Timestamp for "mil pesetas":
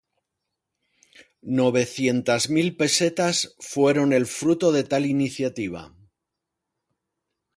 2.49-3.55